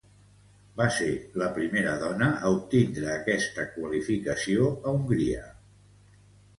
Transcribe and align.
Va 0.79 0.87
ser 0.95 1.09
la 1.41 1.49
primera 1.57 1.91
dona 2.05 2.31
a 2.39 2.55
obtindre 2.57 3.21
esta 3.37 3.69
qualificació 3.79 4.75
a 4.81 4.99
Hongria. 4.99 5.49